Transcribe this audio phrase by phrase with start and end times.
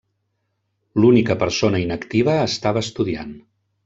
[1.03, 3.37] L'única persona inactiva estava estudiant.